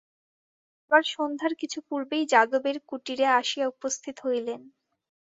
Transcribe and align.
আবার 0.83 1.03
সন্ধ্যার 1.11 1.53
কিছু 1.55 1.79
পূর্বেই 1.89 2.23
যাদবের 2.25 2.77
কুটিরে 2.89 3.25
আসিয়া 3.39 3.65
উপস্থিত 3.67 4.15
হইলেন। 4.25 4.61